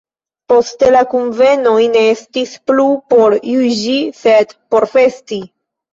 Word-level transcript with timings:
Poste 0.51 0.87
la 0.93 1.01
kunvenoj 1.11 1.83
ne 1.97 2.01
estis 2.13 2.55
plu 2.71 2.85
por 3.15 3.35
juĝi 3.53 3.95
sed 4.23 4.57
por 4.73 4.89
festi. 4.95 5.45